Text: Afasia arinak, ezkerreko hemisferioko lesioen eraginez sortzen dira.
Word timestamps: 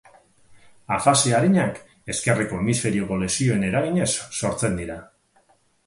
Afasia 0.95 1.35
arinak, 1.41 1.77
ezkerreko 2.15 2.59
hemisferioko 2.63 3.21
lesioen 3.25 3.69
eraginez 3.71 4.11
sortzen 4.43 4.83
dira. 4.85 4.99